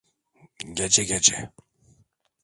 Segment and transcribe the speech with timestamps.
[0.73, 1.49] Gece gece!